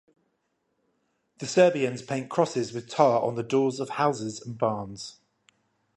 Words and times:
The 1.37 1.45
Serbians 1.45 2.01
paint 2.01 2.27
crosses 2.27 2.73
with 2.73 2.89
tar 2.89 3.21
on 3.21 3.35
the 3.35 3.43
doors 3.43 3.79
of 3.79 3.89
houses 3.89 4.41
and 4.41 4.57
barns. 4.57 5.19